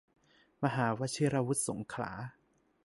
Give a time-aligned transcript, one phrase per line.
[0.63, 2.11] มหาวชิราวุธสงขลา